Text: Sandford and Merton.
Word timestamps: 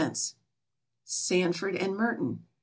Sandford 1.05 1.75
and 1.77 1.95
Merton. 1.95 2.47